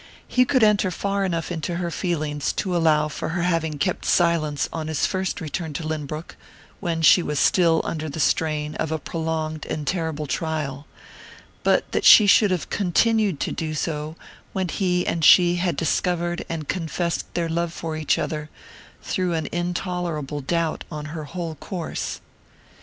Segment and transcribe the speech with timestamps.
[0.27, 4.67] He could enter far enough into her feelings to allow for her having kept silence
[4.73, 6.35] on his first return to Lynbrook,
[6.79, 10.87] when she was still under the strain of a prolonged and terrible trial;
[11.61, 14.15] but that she should have continued to do so
[14.53, 18.49] when he and she had discovered and confessed their love for each other,
[19.03, 22.21] threw an intolerable doubt on her whole course.